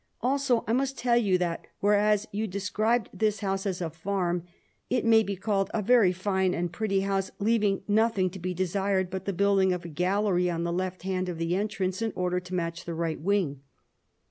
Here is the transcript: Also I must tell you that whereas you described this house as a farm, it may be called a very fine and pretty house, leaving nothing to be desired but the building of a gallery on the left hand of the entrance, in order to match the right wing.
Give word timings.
Also 0.21 0.63
I 0.67 0.73
must 0.73 0.97
tell 0.97 1.15
you 1.17 1.37
that 1.37 1.67
whereas 1.79 2.27
you 2.31 2.47
described 2.47 3.09
this 3.13 3.41
house 3.41 3.67
as 3.67 3.81
a 3.81 3.91
farm, 3.91 4.43
it 4.89 5.05
may 5.05 5.21
be 5.21 5.35
called 5.35 5.69
a 5.75 5.83
very 5.83 6.11
fine 6.11 6.55
and 6.55 6.71
pretty 6.73 7.01
house, 7.01 7.29
leaving 7.37 7.83
nothing 7.87 8.31
to 8.31 8.39
be 8.39 8.55
desired 8.55 9.11
but 9.11 9.25
the 9.25 9.31
building 9.31 9.71
of 9.73 9.85
a 9.85 9.89
gallery 9.89 10.49
on 10.49 10.63
the 10.63 10.73
left 10.73 11.03
hand 11.03 11.29
of 11.29 11.37
the 11.37 11.55
entrance, 11.55 12.01
in 12.01 12.13
order 12.15 12.39
to 12.39 12.55
match 12.55 12.83
the 12.85 12.95
right 12.95 13.21
wing. 13.21 13.61